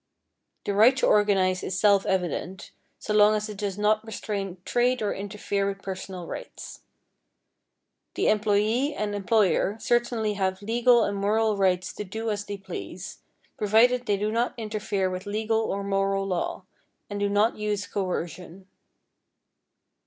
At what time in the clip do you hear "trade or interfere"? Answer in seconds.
4.65-5.67